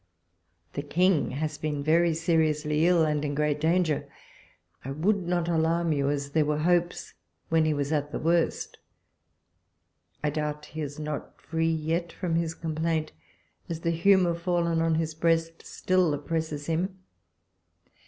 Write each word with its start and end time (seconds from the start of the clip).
The 0.73 0.81
King 0.81 1.29
has 1.29 1.59
been 1.59 1.83
very 1.83 2.15
seriously 2.15 2.87
ill, 2.87 3.05
and 3.05 3.23
in 3.23 3.35
great 3.35 3.61
danger. 3.61 4.09
I 4.83 4.89
would 4.89 5.27
not 5.27 5.47
alarm 5.47 5.91
you, 5.91 6.09
as 6.09 6.31
there 6.31 6.43
were 6.43 6.57
hopes 6.57 7.13
when 7.49 7.65
he 7.65 7.73
was 7.75 7.91
at 7.91 8.11
the 8.11 8.17
worst. 8.17 8.79
I 10.23 10.31
doubt 10.31 10.65
he 10.65 10.81
is 10.81 10.97
not 10.97 11.39
free 11.39 11.69
yet 11.71 12.11
from 12.11 12.33
his 12.33 12.55
complaint, 12.55 13.11
as 13.69 13.81
the 13.81 13.91
humour 13.91 14.33
fallen 14.33 14.81
on 14.81 14.95
his 14.95 15.13
breast 15.13 15.63
still 15.63 16.11
oppresses 16.15 16.65
him. 16.65 16.97